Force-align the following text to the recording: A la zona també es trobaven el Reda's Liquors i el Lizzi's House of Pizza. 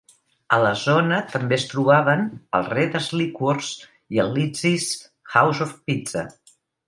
A 0.55 0.57
la 0.61 0.69
zona 0.83 1.17
també 1.33 1.55
es 1.57 1.65
trobaven 1.73 2.23
el 2.59 2.65
Reda's 2.71 3.09
Liquors 3.21 3.69
i 4.17 4.23
el 4.25 4.33
Lizzi's 4.39 4.89
House 5.35 5.65
of 5.69 5.77
Pizza. 5.91 6.27